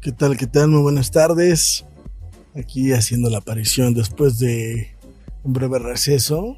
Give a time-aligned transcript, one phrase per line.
[0.00, 0.36] ¿Qué tal?
[0.36, 0.68] ¿Qué tal?
[0.68, 1.84] Muy buenas tardes.
[2.54, 4.94] Aquí haciendo la aparición después de
[5.42, 6.56] un breve receso,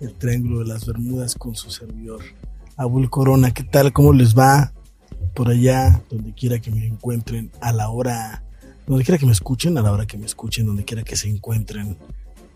[0.00, 2.20] el Triángulo de las Bermudas con su servidor
[2.76, 3.54] Abul Corona.
[3.54, 3.94] ¿Qué tal?
[3.94, 4.74] ¿Cómo les va?
[5.34, 8.44] Por allá, donde quiera que me encuentren, a la hora,
[8.86, 11.30] donde quiera que me escuchen, a la hora que me escuchen, donde quiera que se
[11.30, 11.96] encuentren.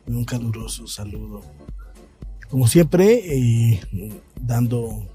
[0.07, 1.41] Un caluroso saludo.
[2.51, 3.81] Como siempre, eh,
[4.43, 5.09] dando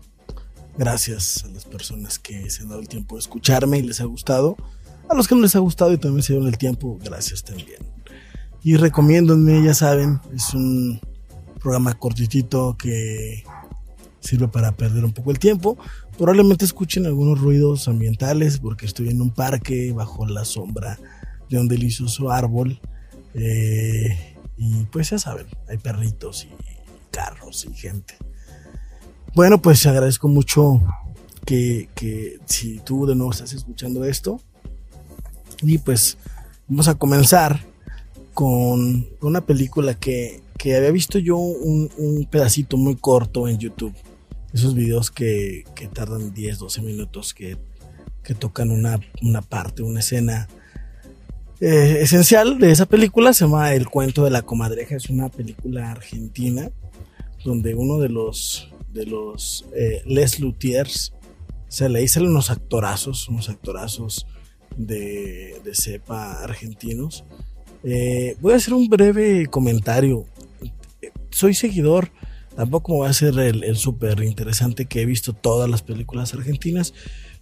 [0.75, 4.05] gracias a las personas que se han dado el tiempo de escucharme y les ha
[4.05, 4.57] gustado.
[5.13, 7.77] A los que no les ha gustado y también se dieron el tiempo, gracias también.
[8.63, 10.99] Y recomiéndonme, ya saben, es un
[11.61, 13.43] programa cortitito que
[14.21, 15.77] sirve para perder un poco el tiempo.
[16.17, 20.97] Probablemente escuchen algunos ruidos ambientales porque estoy en un parque bajo la sombra
[21.47, 22.81] de un delicioso árbol.
[23.35, 26.49] Eh, y pues ya saben, hay perritos y
[27.11, 28.15] carros y gente.
[29.35, 30.81] Bueno, pues agradezco mucho
[31.45, 34.41] que, que si tú de nuevo estás escuchando esto,
[35.63, 36.17] y pues
[36.67, 37.59] vamos a comenzar
[38.33, 43.93] con una película que, que había visto yo un, un, pedacito muy corto en YouTube.
[44.53, 47.57] Esos videos que, que tardan 10, 12 minutos, que,
[48.23, 50.47] que tocan una, una, parte, una escena
[51.59, 53.33] eh, esencial de esa película.
[53.33, 54.95] Se llama El cuento de la comadreja.
[54.95, 56.69] Es una película argentina
[57.43, 61.13] donde uno de los, de los eh, Les Luthiers
[61.67, 64.27] se le dicen unos actorazos, unos actorazos
[64.77, 67.23] de, de cepa argentinos.
[67.83, 70.25] Eh, voy a hacer un breve comentario.
[71.31, 72.11] Soy seguidor,
[72.55, 76.93] tampoco voy a ser el, el súper interesante que he visto todas las películas argentinas,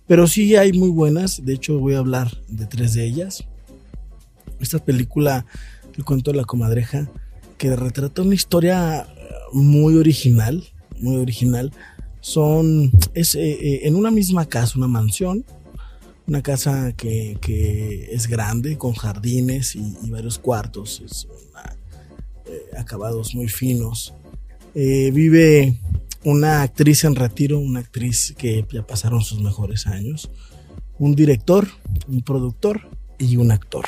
[0.07, 1.45] pero sí hay muy buenas.
[1.45, 3.45] De hecho, voy a hablar de tres de ellas.
[4.59, 5.45] Esta película,
[5.97, 7.09] El cuento de la comadreja,
[7.57, 9.07] que retrata una historia
[9.53, 10.63] muy original,
[10.99, 11.71] muy original.
[12.21, 15.43] Son, es eh, eh, en una misma casa, una mansión,
[16.27, 21.27] una casa que, que, es grande, con jardines y, varios cuartos,
[22.45, 24.13] eh, acabados muy finos.
[24.73, 25.77] Eh, vive
[26.23, 30.29] una actriz en retiro, una actriz que ya pasaron sus mejores años,
[30.99, 31.67] un director,
[32.07, 33.85] un productor y un actor.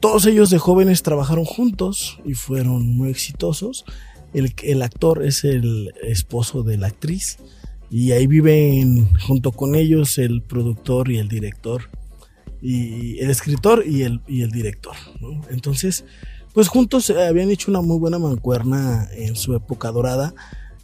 [0.00, 3.84] Todos ellos de jóvenes trabajaron juntos y fueron muy exitosos.
[4.32, 7.38] El, el actor es el esposo de la actriz
[7.90, 11.82] y ahí viven junto con ellos el productor y el director
[12.60, 14.94] y el escritor y el, y el director
[15.50, 16.04] entonces
[16.52, 20.34] pues juntos habían hecho una muy buena mancuerna en su época dorada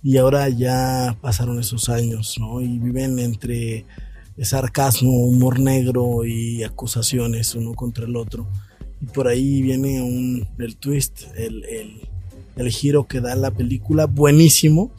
[0.02, 2.60] y ahora ya pasaron esos años ¿no?
[2.60, 3.86] y viven entre
[4.40, 8.46] sarcasmo humor negro y acusaciones uno contra el otro
[9.00, 12.00] y por ahí viene un el twist el, el,
[12.56, 14.92] el giro que da la película buenísimo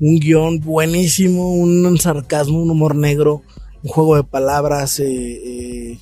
[0.00, 3.42] un guion buenísimo, un sarcasmo, un humor negro,
[3.82, 5.00] un juego de palabras.
[5.00, 5.98] Eh, eh,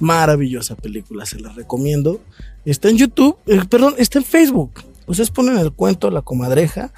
[0.00, 2.20] maravillosa película, se la recomiendo.
[2.64, 4.82] Está en YouTube, eh, perdón, está en Facebook.
[5.06, 6.92] Ustedes ponen el cuento La Comadreja,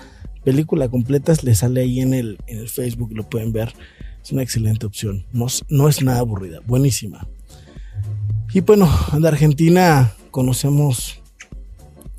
[0.45, 3.75] película completa, le sale ahí en el, en el Facebook, lo pueden ver.
[4.23, 7.27] Es una excelente opción, no, no es nada aburrida, buenísima.
[8.55, 8.89] Y bueno,
[9.19, 11.21] de Argentina conocemos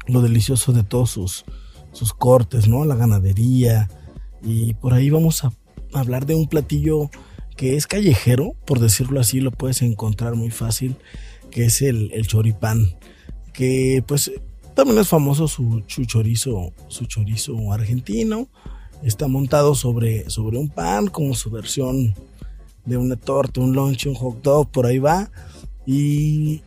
[0.08, 1.46] lo delicioso de todos sus,
[1.94, 2.84] sus cortes, ¿no?
[2.84, 3.90] La ganadería.
[4.44, 5.54] Y por ahí vamos a
[5.94, 7.10] hablar de un platillo
[7.56, 10.96] que es callejero, por decirlo así, lo puedes encontrar muy fácil,
[11.52, 12.98] que es el, el choripán.
[13.54, 14.32] Que pues
[14.74, 18.48] también es famoso su, su, chorizo, su chorizo argentino.
[19.04, 22.16] Está montado sobre, sobre un pan, como su versión
[22.86, 25.30] de una torta, un lunch, un hot dog, por ahí va.
[25.86, 26.62] Y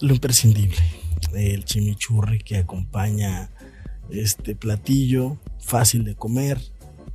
[0.00, 0.78] lo imprescindible,
[1.34, 3.50] el chimichurri que acompaña
[4.10, 6.60] este platillo fácil de comer,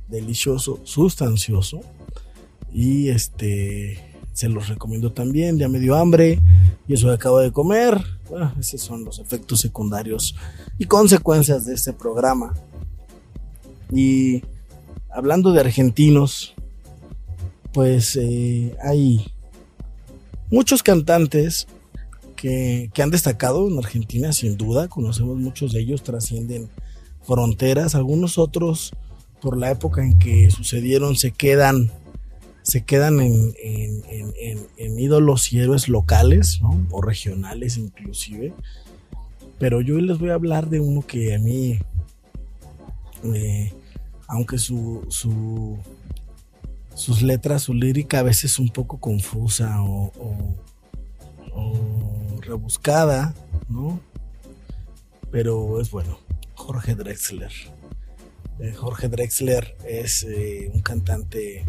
[0.08, 1.80] delicioso, sustancioso
[2.72, 6.40] y este se los recomiendo también, ya me dio hambre
[6.88, 10.34] y eso acabo de comer, bueno, esos son los efectos secundarios
[10.76, 12.52] y consecuencias de este programa.
[13.92, 14.42] Y
[15.08, 16.54] hablando de argentinos,
[17.72, 19.24] pues eh, hay
[20.50, 21.68] muchos cantantes
[22.34, 26.68] que, que, han destacado en Argentina, sin duda, conocemos muchos de ellos, trascienden
[27.26, 28.92] fronteras, algunos otros
[29.40, 31.90] por la época en que sucedieron se quedan
[32.62, 33.54] se quedan en,
[34.98, 36.60] ídolos y héroes locales
[36.90, 38.54] o regionales inclusive.
[39.58, 41.78] Pero yo les voy a hablar de uno que a mí
[44.26, 45.78] aunque su, su,
[46.94, 50.12] sus letras, su lírica a veces es un poco confusa o,
[52.40, 53.34] rebuscada,
[53.68, 54.00] ¿no?
[55.30, 56.18] Pero es bueno,
[56.54, 57.52] Jorge Drexler.
[58.60, 61.64] Eh, Jorge Drexler es eh, un cantante,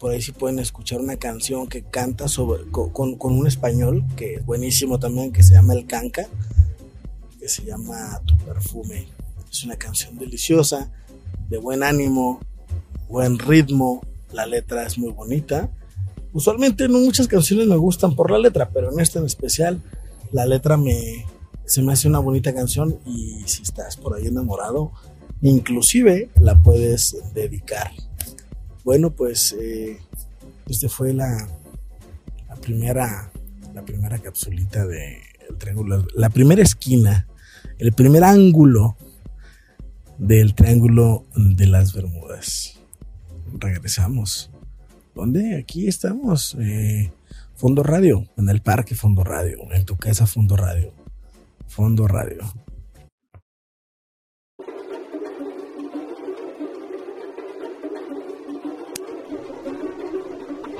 [0.00, 2.26] por ahí sí pueden escuchar una canción que canta
[2.72, 6.26] con, un español, que es buenísimo también, que se llama El Canca,
[7.38, 9.06] que se llama Tu Perfume.
[9.50, 10.90] Es una canción deliciosa,
[11.48, 12.40] de buen ánimo,
[13.08, 14.02] buen ritmo,
[14.32, 15.70] la letra es muy bonita.
[16.32, 19.80] Usualmente no muchas canciones me gustan por la letra, pero en esta en especial
[20.32, 21.24] la letra me
[21.66, 24.92] se me hace una bonita canción y si estás por ahí enamorado,
[25.42, 27.90] inclusive la puedes dedicar.
[28.84, 29.98] Bueno, pues eh,
[30.68, 31.48] este fue la,
[32.62, 33.30] primera
[33.74, 35.18] la primera capsulita de
[35.58, 37.26] triángulo, la primera esquina,
[37.78, 38.96] el primer ángulo
[40.18, 42.80] del Triángulo de las Bermudas.
[43.52, 44.50] Regresamos.
[45.14, 45.58] ¿Dónde?
[45.58, 46.56] Aquí estamos.
[46.58, 47.12] Eh,
[47.54, 50.92] Fondo Radio, en el parque Fondo Radio, en tu casa Fondo Radio.
[51.76, 52.40] Fondo Radio.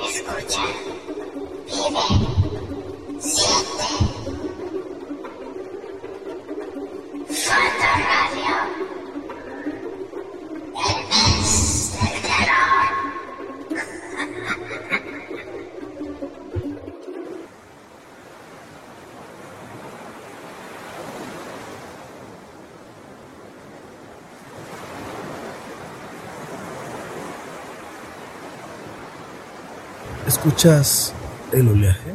[0.09, 0.63] Escucha,
[1.67, 3.76] vive, siente.
[30.47, 31.13] ¿Escuchas
[31.51, 32.15] el oleaje?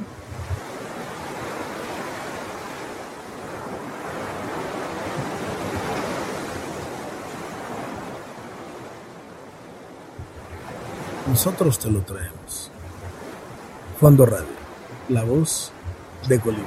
[11.28, 12.72] nosotros te lo traemos.
[14.00, 14.48] Fondo Radio,
[15.10, 15.74] la voz
[16.30, 16.63] de Colima.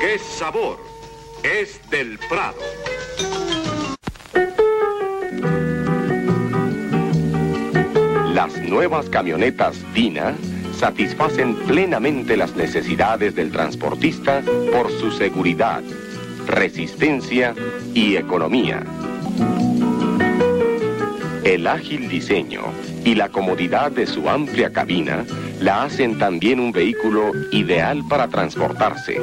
[0.00, 0.93] ¡Qué sabor!
[1.44, 2.56] Es del Prado.
[8.32, 10.34] Las nuevas camionetas Dina
[10.78, 14.42] satisfacen plenamente las necesidades del transportista
[14.72, 15.82] por su seguridad,
[16.46, 17.54] resistencia
[17.92, 18.82] y economía.
[21.44, 22.62] El ágil diseño
[23.04, 25.26] y la comodidad de su amplia cabina
[25.60, 29.20] la hacen también un vehículo ideal para transportarse.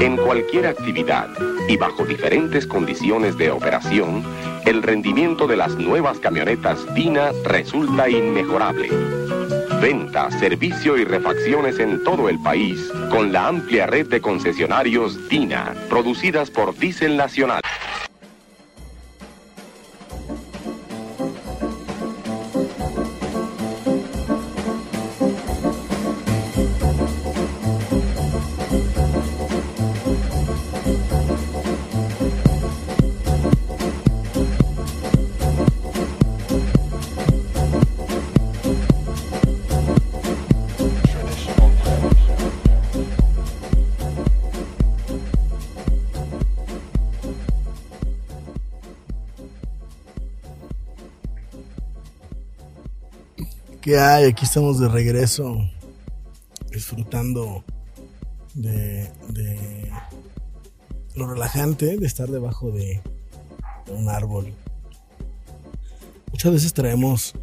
[0.00, 1.28] En cualquier actividad
[1.68, 4.24] y bajo diferentes condiciones de operación,
[4.66, 8.90] el rendimiento de las nuevas camionetas DINA resulta inmejorable.
[9.80, 15.74] Venta, servicio y refacciones en todo el país con la amplia red de concesionarios DINA,
[15.88, 17.63] producidas por Diesel Nacional.
[53.96, 55.56] Aquí estamos de regreso,
[56.72, 57.62] disfrutando
[58.54, 59.08] de,
[61.14, 63.00] lo relajante de estar debajo de,
[63.88, 64.52] un árbol.
[66.32, 67.34] Muchas veces traemos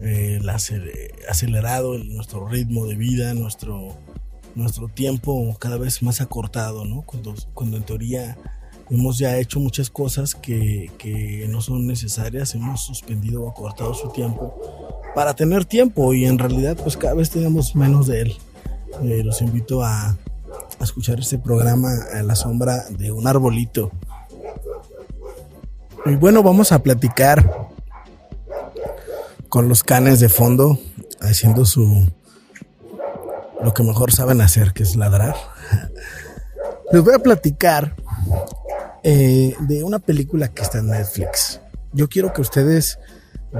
[0.00, 3.94] eh, el acelerado nuestro ritmo de vida, nuestro,
[4.54, 7.02] nuestro tiempo cada vez más acortado, ¿no?
[7.02, 8.38] Cuando, cuando en teoría
[8.88, 14.81] hemos ya hecho muchas cosas que no son necesarias, hemos suspendido o acortado su tiempo
[15.14, 18.36] para tener tiempo y en realidad pues cada vez tenemos menos de él.
[19.02, 20.16] Eh, los invito a,
[20.80, 23.92] escuchar este programa a la sombra de un arbolito.
[26.04, 27.68] Y bueno, vamos a platicar
[29.48, 30.80] con los canes de fondo
[31.20, 32.04] haciendo su
[33.62, 35.36] lo que mejor saben hacer, que es ladrar.
[36.90, 37.94] Les voy a platicar
[39.04, 41.60] eh, de una película que está en Netflix.
[41.92, 42.98] Yo quiero que ustedes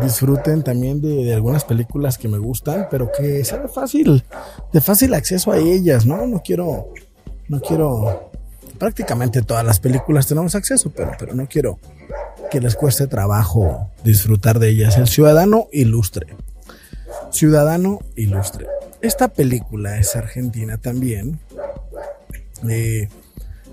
[0.01, 4.25] disfruten también de, algunas películas que me gustan, pero que sea de fácil,
[4.73, 6.27] de fácil acceso a ellas, ¿no?
[6.27, 6.89] No quiero,
[7.49, 8.31] no quiero,
[8.79, 11.79] prácticamente todas las películas tenemos acceso, pero, pero no quiero
[12.51, 14.97] que les cueste trabajo disfrutar de ellas.
[14.97, 16.37] El Ciudadano Ilustre.
[17.31, 18.67] Ciudadano Ilustre.
[19.01, 21.41] Esta película es argentina también.
[22.69, 23.09] Eh,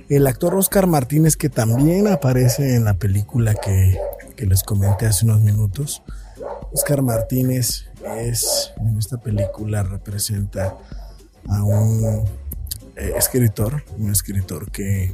[0.09, 3.97] el actor Oscar Martínez, que también aparece en la película que,
[4.39, 6.01] que les comenté hace unos minutos.
[6.71, 7.87] Oscar Martínez
[8.19, 10.77] es, en esta película representa
[11.49, 12.23] a un
[12.95, 15.13] eh, escritor, un escritor que,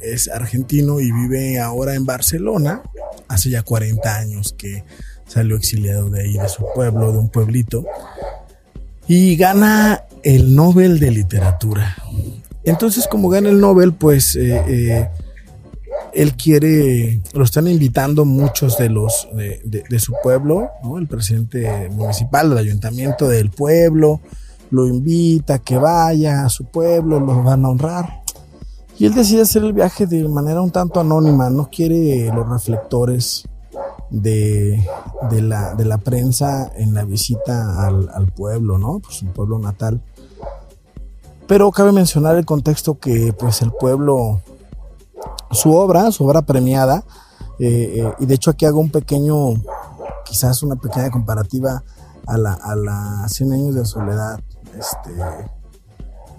[0.00, 2.82] es argentino y vive ahora en Barcelona,
[3.28, 4.82] hace ya 40 años que
[5.28, 7.84] salió exiliado de ahí, de su pueblo, de un pueblito,
[9.06, 11.96] y gana el Nobel de Literatura.
[12.64, 15.08] Entonces, como gana el Nobel, pues eh, eh,
[16.16, 20.98] él quiere, lo están invitando muchos de los de, su pueblo, ¿no?
[20.98, 24.20] el presidente municipal del ayuntamiento del pueblo,
[24.70, 28.22] lo invita a que vaya a su pueblo, lo van a honrar.
[28.98, 33.46] Y él decide hacer el viaje de manera un tanto anónima, no quiere los reflectores
[34.08, 34.82] de,
[35.30, 39.00] de, la, de la, prensa en la visita al, al, pueblo, ¿no?
[39.00, 40.00] Pues su pueblo natal.
[41.46, 44.40] Pero cabe mencionar el contexto que pues el pueblo,
[45.56, 47.04] su obra, su obra premiada,
[47.58, 49.54] eh, eh, y de hecho aquí hago un pequeño,
[50.24, 51.82] quizás una pequeña comparativa
[52.26, 54.40] a la, a la 100 años de soledad,
[54.78, 55.10] este,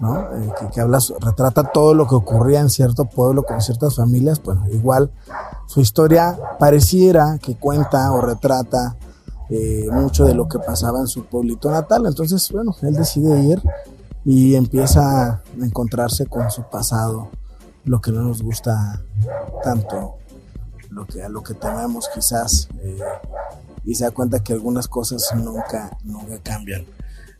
[0.00, 0.20] ¿no?
[0.20, 4.40] Eh, que, que, habla, retrata todo lo que ocurría en cierto pueblo con ciertas familias,
[4.42, 5.10] bueno, igual
[5.66, 8.96] su historia pareciera que cuenta o retrata
[9.90, 13.62] mucho de lo que pasaba en su pueblito natal, entonces, bueno, él decide ir
[14.22, 17.30] y empieza a encontrarse con su pasado,
[17.88, 19.02] lo que no nos gusta
[19.62, 20.18] tanto,
[20.90, 22.98] lo que, a lo que tememos quizás, eh,
[23.84, 26.84] y se da cuenta que algunas cosas nunca, nunca cambian.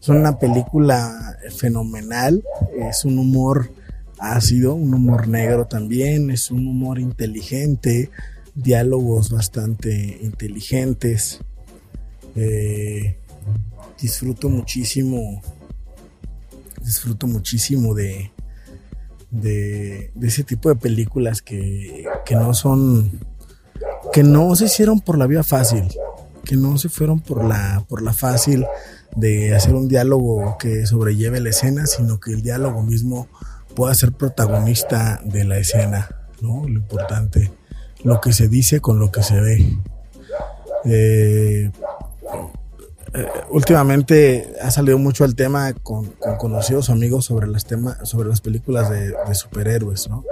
[0.01, 2.43] Es una película fenomenal,
[2.79, 3.71] es un humor
[4.19, 8.11] ácido, un humor negro también, es un humor inteligente,
[8.55, 11.41] diálogos bastante inteligentes.
[12.37, 13.19] Eh,
[14.01, 15.43] disfruto muchísimo,
[16.83, 18.31] disfruto muchísimo de,
[19.31, 23.21] de, ese tipo de películas que, que no son,
[24.13, 25.89] que no se hicieron por la vía fácil,
[26.45, 28.67] que no se fueron por la, por la fácil
[29.17, 33.29] de hacer un diálogo que sobrelleve la escena, sino que el diálogo mismo
[33.75, 36.09] pueda ser protagonista de la escena,
[36.41, 36.67] ¿no?
[36.69, 37.53] Lo importante,
[38.03, 39.79] lo que se dice con lo que se ve.
[40.85, 41.71] Eh,
[43.15, 48.29] eh, últimamente ha salido mucho el tema con, con conocidos amigos sobre, las temas sobre
[48.29, 50.25] las películas de, de superhéroes, ¿no?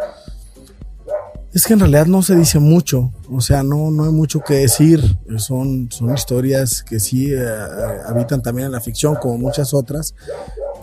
[1.57, 4.57] es que en realidad no se dice mucho, o sea, no, no hay mucho que
[4.57, 5.01] decir,
[5.39, 7.39] son, son historias que sí eh,
[8.07, 10.15] habitan también en la ficción como muchas otras,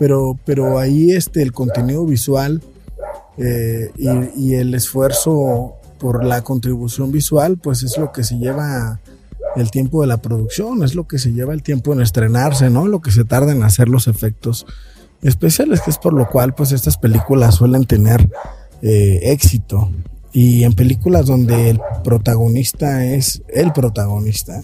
[0.00, 2.60] pero, pero ahí este, el contenido visual
[3.38, 4.08] eh, y,
[4.48, 8.98] y, el esfuerzo por la contribución visual, pues es lo que se lleva
[9.56, 12.86] el tiempo de la producción, es lo que se lleva el tiempo en estrenarse, ¿no?
[12.86, 14.66] Lo que se tarda en hacer los efectos
[15.22, 18.30] especiales, que es por lo cual pues estas películas suelen tener
[18.82, 19.90] eh, éxito.
[20.32, 24.62] Y en películas donde el protagonista es el protagonista,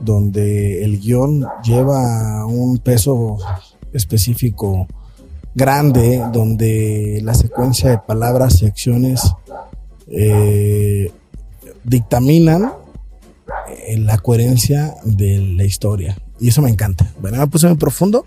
[0.00, 3.38] donde el guion lleva un peso
[3.92, 4.86] específico
[5.54, 9.22] grande, donde la secuencia de palabras y acciones
[10.08, 11.10] eh,
[11.84, 12.72] dictaminan
[13.98, 16.16] la coherencia de la historia.
[16.40, 17.12] Y eso me encanta.
[17.20, 18.24] Bueno, me puse muy profundo.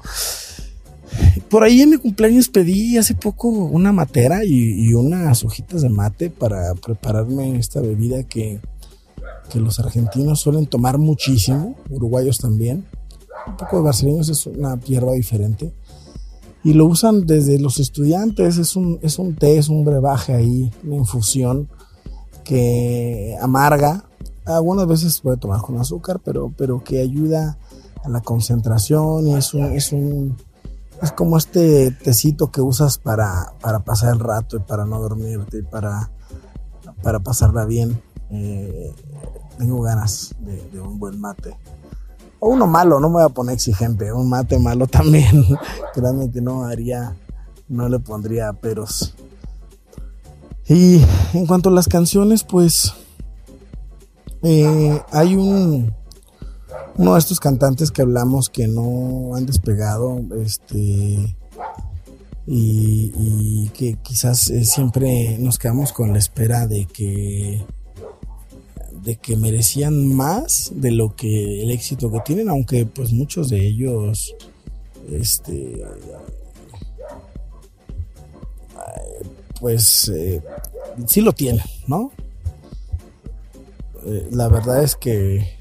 [1.50, 5.90] Por ahí en mi cumpleaños pedí hace poco una matera y, y unas hojitas de
[5.90, 8.62] mate para prepararme esta bebida que,
[9.50, 12.86] que, los argentinos suelen tomar muchísimo, uruguayos también.
[13.46, 15.74] Un poco de brasileños es una hierba diferente.
[16.64, 20.72] Y lo usan desde los estudiantes, es un, es un té, es un brebaje ahí,
[20.84, 21.68] una infusión
[22.44, 24.06] que amarga.
[24.46, 27.58] Algunas veces puede tomar con azúcar, pero, pero que ayuda
[28.04, 30.38] a la concentración y es un, es un
[31.02, 35.60] es como este tecito que usas para, para pasar el rato y para no dormirte
[35.60, 36.12] y para,
[37.02, 38.02] para pasarla bien.
[38.30, 38.94] Eh,
[39.58, 41.58] tengo ganas de, de, un buen mate.
[42.40, 44.14] O uno malo, no me voy a poner exigente.
[44.14, 45.44] Un mate malo también.
[45.94, 47.16] Créanme que no haría,
[47.68, 49.16] no le pondría peros.
[50.68, 52.94] Y en cuanto a las canciones, pues
[54.44, 55.94] eh, hay un
[56.98, 61.36] uno de estos cantantes que hablamos que no han despegado, este,
[62.48, 67.64] y, que quizás eh, siempre nos quedamos con la espera de que
[69.04, 73.66] de que merecían más de lo que el éxito que tienen, aunque pues muchos de
[73.66, 74.36] ellos
[75.12, 75.84] este
[79.60, 80.42] pues eh,
[81.08, 82.12] sí lo tienen, ¿no?
[84.06, 85.58] Eh, la verdad es que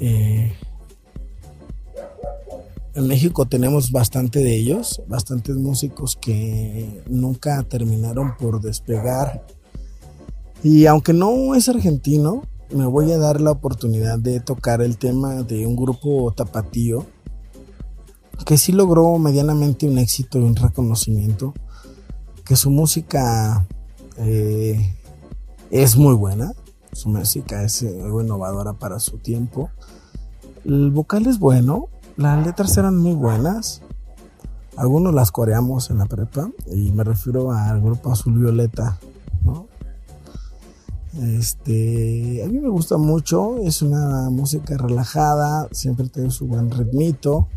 [0.00, 0.52] eh,
[2.94, 9.46] en México tenemos bastante de ellos, bastantes músicos que nunca terminaron por despegar.
[10.62, 15.42] Y aunque no es argentino, me voy a dar la oportunidad de tocar el tema
[15.42, 17.06] de un grupo tapatío
[18.44, 21.54] que sí logró medianamente un éxito y un reconocimiento,
[22.44, 23.66] que su música
[24.18, 24.96] eh,
[25.74, 26.52] es muy buena,
[26.92, 29.70] su música es algo innovadora para su tiempo.
[30.64, 33.82] El vocal es bueno, las letras eran muy buenas.
[34.76, 39.00] Algunos las coreamos en la prepa y me refiero al grupo Azul Violeta.
[41.20, 47.48] Este, a mí me gusta mucho, es una música relajada, siempre tiene su buen ritmito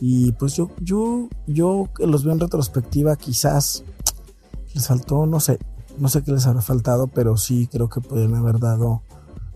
[0.00, 3.82] y pues yo yo yo los veo en retrospectiva quizás
[4.74, 5.58] les faltó, no sé,
[5.98, 9.02] no sé qué les habrá faltado, pero sí creo que pueden haber dado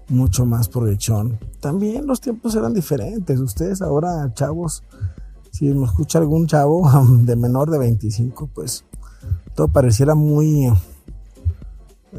[0.09, 1.39] mucho más proyección.
[1.61, 3.41] También los tiempos eran diferentes.
[3.41, 4.83] Ustedes ahora, chavos,
[5.51, 6.89] si me escucha algún chavo
[7.23, 8.85] de menor de 25, pues
[9.55, 10.73] todo pareciera muy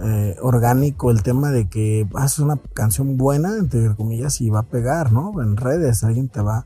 [0.01, 4.63] eh, orgánico el tema de que haces una canción buena, entre comillas, y va a
[4.63, 5.41] pegar, ¿no?
[5.41, 6.65] En redes alguien te va...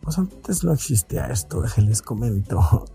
[0.00, 2.86] Pues antes no existía esto, les comento.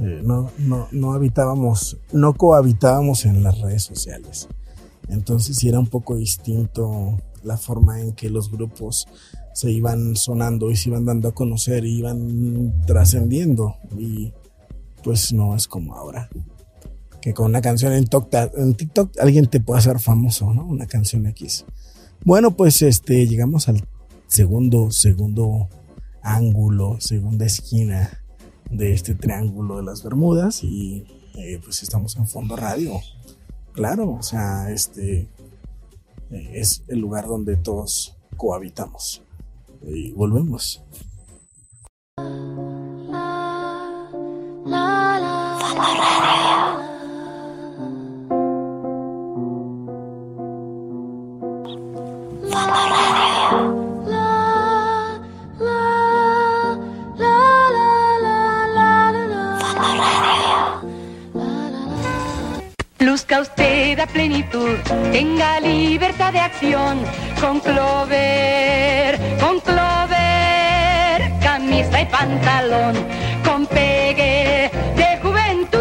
[0.00, 4.48] Eh, no, no, no habitábamos, no cohabitábamos en las redes sociales.
[5.08, 9.06] Entonces era un poco distinto la forma en que los grupos
[9.52, 13.76] se iban sonando y se iban dando a conocer y iban trascendiendo.
[13.98, 14.32] Y
[15.02, 16.30] pues no es como ahora.
[17.20, 18.30] Que con una canción en TikTok,
[18.76, 20.64] TikTok alguien te puede hacer famoso, ¿no?
[20.64, 21.66] Una canción X.
[22.24, 23.84] Bueno, pues este llegamos al
[24.28, 25.68] segundo, segundo
[26.22, 28.19] ángulo, segunda esquina
[28.70, 31.04] de este triángulo de las Bermudas y
[31.34, 33.00] eh, pues estamos en fondo radio
[33.72, 35.28] claro, o sea, este
[36.30, 39.22] eh, es el lugar donde todos cohabitamos.
[39.82, 40.82] Y volvemos.
[63.30, 64.76] Luzca usted a plenitud,
[65.12, 66.98] tenga libertad de acción
[67.40, 72.96] con Clover, con Clover, camisa y pantalón,
[73.44, 75.80] con pegue de juventud.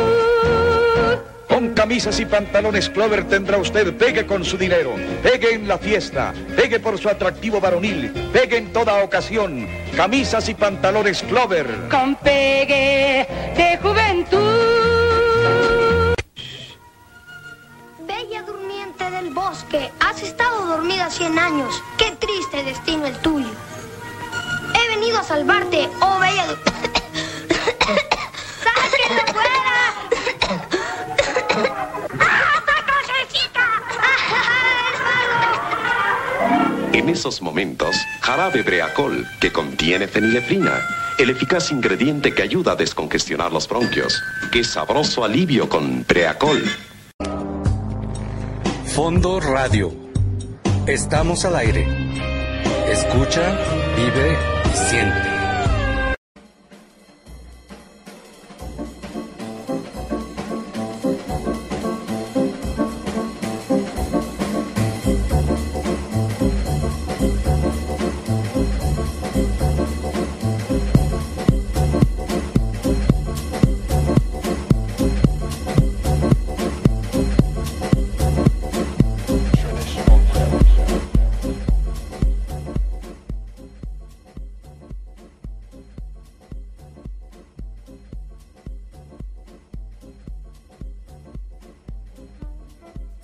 [1.48, 6.34] Con camisas y pantalones Clover tendrá usted pegue con su dinero, pegue en la fiesta,
[6.56, 9.68] pegue por su atractivo varonil, pegue en toda ocasión.
[9.96, 11.66] Camisas y pantalones Clover.
[11.90, 14.99] Con pegue de juventud.
[19.34, 21.82] Bosque, has estado dormida cien años.
[21.98, 23.50] Qué triste destino el tuyo.
[24.74, 26.46] He venido a salvarte, oh bella.
[28.64, 29.60] ¡Sáquenlo fuera!
[32.20, 32.60] ¡Ah,
[36.94, 40.82] En esos momentos, jarabe Breacol, que contiene fenilefrina,
[41.18, 44.22] el eficaz ingrediente que ayuda a descongestionar los bronquios.
[44.52, 46.64] Qué sabroso alivio con Breacol.
[49.02, 49.94] Fondo Radio.
[50.86, 51.88] Estamos al aire.
[52.92, 53.58] Escucha,
[53.96, 55.29] vive y siente.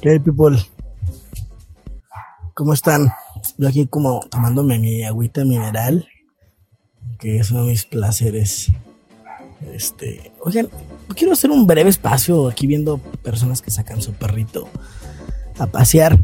[0.08, 0.56] Hey people,
[2.54, 3.12] ¿cómo están?
[3.58, 6.08] Yo aquí como tomándome mi agüita mineral,
[7.18, 8.72] que es uno de mis placeres.
[9.74, 10.70] Este, oigan,
[11.16, 14.70] quiero hacer un breve espacio aquí viendo personas que sacan su perrito
[15.58, 16.20] a pasear.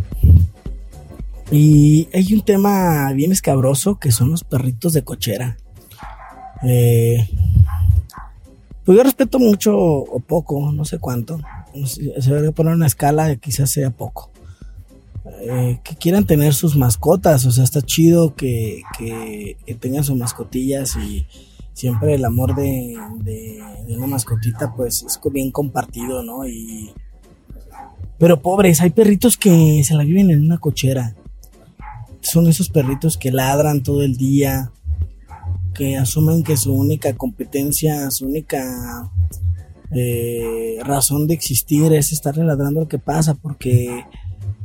[1.49, 5.57] Y hay un tema bien escabroso que son los perritos de cochera.
[6.61, 7.27] Eh,
[8.85, 11.39] pues yo respeto mucho o poco, no sé cuánto.
[11.85, 14.31] Se debe poner una escala de quizás sea poco.
[15.41, 17.45] eh, que quieran tener sus mascotas.
[17.45, 21.25] O sea, está chido que, que, que tengan sus mascotillas y
[21.73, 26.47] siempre el amor de, de, de una mascotita pues es bien compartido, ¿no?
[26.47, 26.91] Y,
[28.17, 31.15] pero pobres, hay perritos que se la viven en una cochera.
[32.21, 34.71] Son esos perritos que ladran todo el día,
[35.73, 39.09] que asumen que su única competencia, su única
[39.93, 44.05] eh, razón de existir es estar ladrando lo que pasa, porque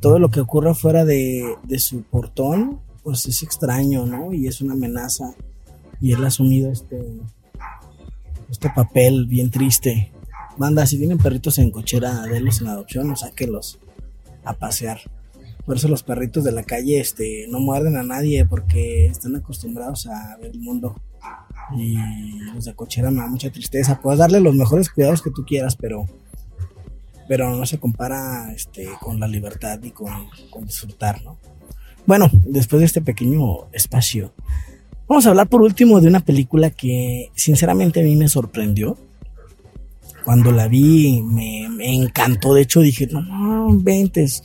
[0.00, 4.32] todo lo que ocurre fuera de, de su portón, pues es extraño, ¿no?
[4.32, 5.34] Y es una amenaza.
[6.00, 7.00] Y él ha asumido este,
[8.50, 10.12] este papel bien triste.
[10.56, 13.78] Banda, si tienen perritos en cochera, denlos en adopción o sáquenlos
[14.44, 15.00] a pasear.
[15.66, 20.06] Por eso los perritos de la calle este, no muerden a nadie porque están acostumbrados
[20.06, 20.94] a ver el mundo.
[21.74, 21.96] Y
[22.54, 24.00] los de cochera me da mucha tristeza.
[24.00, 26.06] Puedes darle los mejores cuidados que tú quieras, pero,
[27.28, 30.12] pero no se compara este, con la libertad y con,
[30.50, 31.38] con disfrutar, ¿no?
[32.06, 34.32] Bueno, después de este pequeño espacio,
[35.08, 38.96] vamos a hablar por último de una película que sinceramente a mí me sorprendió
[40.26, 42.54] cuando la vi me, me encantó.
[42.54, 44.42] De hecho, dije, no, no, ventes.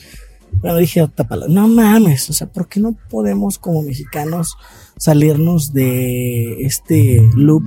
[0.60, 4.58] Bueno, dije otra palabra, no mames, o sea, ¿por qué no podemos como mexicanos
[4.98, 7.64] salirnos de este loop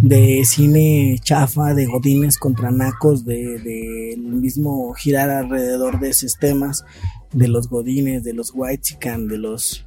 [0.00, 6.84] de cine chafa, de godines contra nacos, de, mismo girar alrededor de esos temas,
[7.32, 9.84] de los godines, de los white chican, de los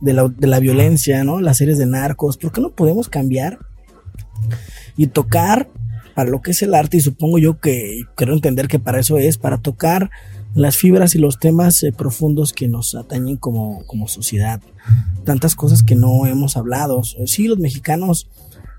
[0.00, 1.40] de la, de la violencia, ¿no?
[1.40, 3.58] Las series de narcos, ¿por qué no podemos cambiar
[4.96, 5.68] y tocar
[6.16, 9.18] para lo que es el arte y supongo yo que quiero entender que para eso
[9.18, 10.10] es, para tocar
[10.54, 14.62] las fibras y los temas eh, profundos que nos atañen como, como sociedad.
[15.24, 17.02] Tantas cosas que no hemos hablado.
[17.04, 18.30] Sí, los mexicanos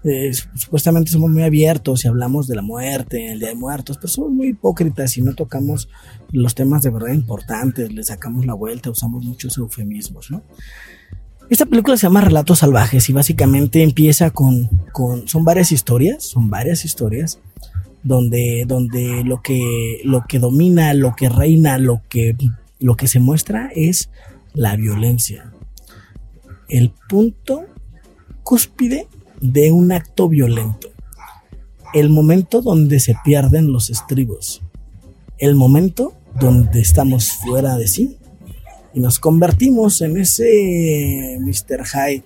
[0.03, 4.07] eh, supuestamente somos muy abiertos y hablamos de la muerte, el Día de Muertos, pero
[4.07, 5.89] somos muy hipócritas y no tocamos
[6.31, 10.41] los temas de verdad importantes, le sacamos la vuelta, usamos muchos eufemismos, ¿no?
[11.49, 16.49] Esta película se llama Relatos Salvajes y básicamente empieza con, con son varias historias, son
[16.49, 17.39] varias historias
[18.03, 22.35] donde, donde lo que, lo que domina, lo que reina, lo que,
[22.79, 24.09] lo que se muestra es
[24.53, 25.53] la violencia.
[26.67, 27.63] El punto
[28.43, 29.07] cúspide
[29.39, 30.89] de un acto violento.
[31.93, 34.61] El momento donde se pierden los estribos.
[35.37, 38.17] El momento donde estamos fuera de sí
[38.97, 41.85] y nos convertimos en ese Mr.
[41.85, 42.23] Hyde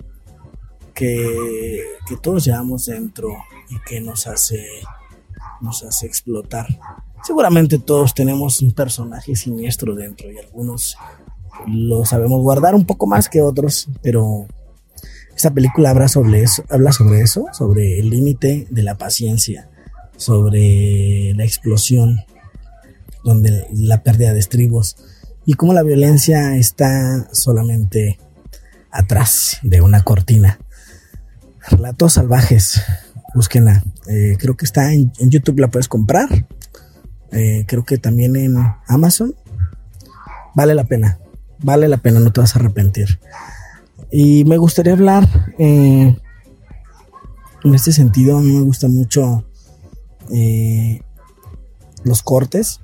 [0.94, 3.28] que, que todos llevamos dentro
[3.70, 4.64] y que nos hace,
[5.60, 6.68] nos hace explotar.
[7.26, 10.96] Seguramente todos tenemos un personaje siniestro dentro y algunos
[11.68, 14.48] lo sabemos guardar un poco más que otros, pero
[15.36, 19.70] esta película habla sobre eso, habla sobre eso, sobre el límite de la paciencia,
[20.16, 22.22] sobre la explosión,
[23.26, 24.96] donde la pérdida de estribos
[25.46, 28.20] y cómo la violencia está solamente
[28.92, 30.60] atrás de una cortina.
[31.70, 32.82] Relatos salvajes,
[33.34, 33.84] búsquenla.
[34.08, 36.48] Eh, creo que está en, YouTube, la puedes comprar.
[37.32, 38.56] Eh, creo que también en
[38.88, 39.36] Amazon.
[40.54, 41.18] Vale la pena,
[41.60, 43.20] vale la pena, no te vas a arrepentir.
[44.12, 45.28] Y me gustaría hablar
[45.58, 46.18] eh,
[47.64, 49.46] en este sentido, a mí me gusta mucho
[52.04, 52.82] los cortes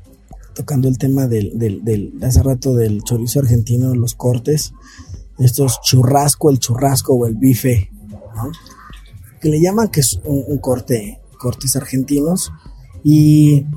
[0.58, 4.74] tocando el tema del, del, hace rato del chorizo argentino, los cortes,
[5.38, 7.92] estos churrasco, el churrasco o el bife,
[9.40, 12.52] que le llaman que es un, corte, cortes argentinos,
[13.04, 13.68] y,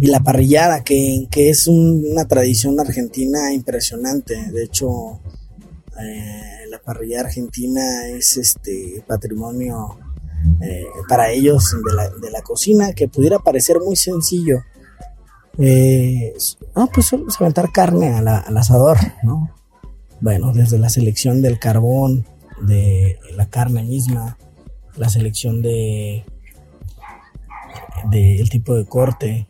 [0.00, 5.20] y la parrillada, que, que es un, una tradición argentina impresionante, de hecho,
[6.00, 9.98] eh, la parrilla argentina es este patrimonio
[10.62, 14.62] eh, para ellos de la, de la cocina, que pudiera parecer muy sencillo,
[15.58, 16.34] eh,
[16.76, 19.50] no, pues solo aventar carne al asador, ¿no?
[20.20, 22.26] Bueno, desde la selección del carbón,
[22.62, 24.38] de la carne misma,
[24.96, 26.24] la selección de
[28.10, 29.46] del tipo de corte,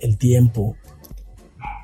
[0.00, 0.76] el tiempo.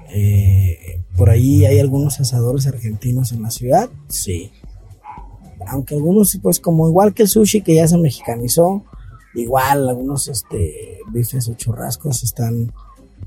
[0.08, 4.52] Eh, por ahí hay algunos asadores argentinos en la ciudad, sí.
[5.66, 8.84] Aunque algunos, pues como igual que el sushi que ya se mexicanizó,
[9.34, 12.72] igual algunos este bifes o churrascos están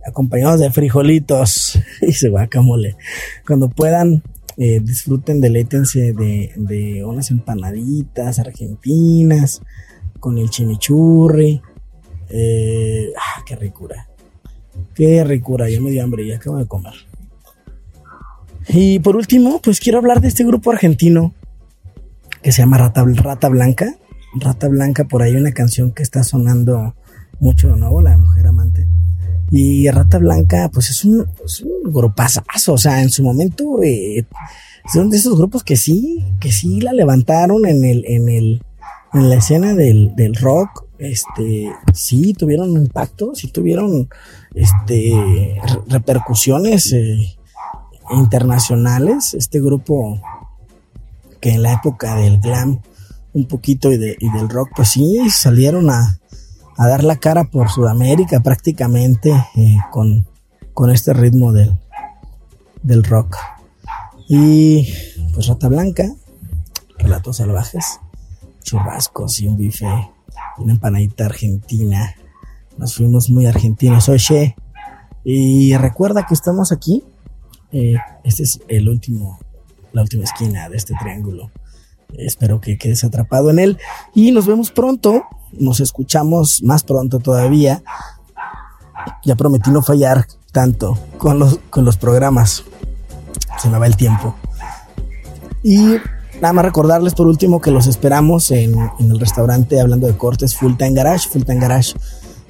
[0.06, 2.96] acompañados de frijolitos y se guacamole.
[3.46, 4.24] Cuando puedan,
[4.58, 9.62] eh, disfruten, deleítense de, de, unas empanaditas argentinas
[10.20, 11.62] con el chimichurri.
[12.30, 14.08] Eh, ah, qué ricura.
[14.94, 16.94] Qué ricura, ya me dio hambre, ya acabo de comer.
[18.68, 21.34] Y por último, pues quiero hablar de este grupo argentino
[22.42, 23.96] que se llama Rata, Rata Blanca.
[24.40, 26.96] Rata Blanca, por ahí una canción que está sonando
[27.40, 28.00] mucho, ¿no?
[28.02, 28.88] La mujer amante
[29.52, 34.26] Y Rata Blanca, pues es un, es un grupazazo, o sea, en su momento eh,
[34.94, 38.62] son de esos grupos que sí, que sí la levantaron en el, en el,
[39.14, 44.10] en la escena del, del rock, este, sí tuvieron impacto, sí tuvieron,
[44.54, 45.14] este,
[45.64, 47.18] re- repercusiones eh,
[48.12, 49.34] internacionales.
[49.34, 50.22] Este grupo
[51.40, 52.82] que en la época del glam
[53.34, 56.20] un poquito y, de, y del rock, pues sí, salieron a,
[56.80, 60.26] a dar la cara por Sudamérica prácticamente eh, con,
[60.74, 61.78] con este ritmo del,
[62.84, 63.36] del rock.
[64.30, 64.88] Y
[65.34, 66.06] pues Rata Blanca,
[66.98, 68.00] Relatos Salvajes,
[68.64, 69.88] churrascos y un bife,
[70.58, 72.16] una empanadita argentina.
[72.78, 74.56] Nos fuimos muy argentinos, oye.
[75.26, 77.04] Y recuerda que estamos aquí.
[77.74, 79.38] Eh, este es el último,
[79.92, 81.52] la última esquina de este triángulo.
[82.14, 83.78] Espero que quedes atrapado en él.
[84.16, 85.26] Y nos vemos pronto.
[85.54, 87.84] Nos escuchamos más pronto todavía.
[89.24, 92.64] Ya prometí no fallar tanto con los, con los programas.
[93.62, 94.36] Se me va el tiempo.
[95.64, 95.98] Y
[96.42, 100.56] nada más recordarles por último que los esperamos en, en el restaurante hablando de cortes
[100.56, 101.28] Full Time Garage.
[101.30, 101.94] Full Time Garage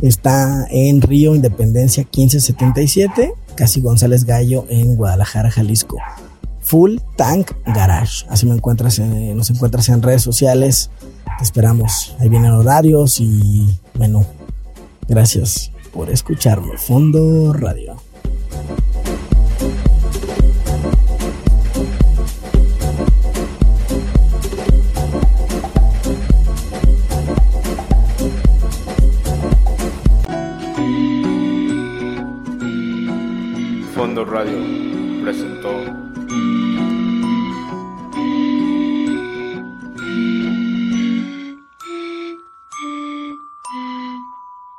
[0.02, 5.98] está en Río Independencia 1577, casi González Gallo en Guadalajara, Jalisco.
[6.62, 8.26] Full Tank Garage.
[8.30, 10.92] Así me encuentras en- nos encuentras en redes sociales.
[11.42, 12.16] Esperamos.
[12.20, 14.26] Ahí vienen horarios y menú.
[15.08, 16.78] Gracias por escucharme.
[16.78, 18.09] Fondo Radio.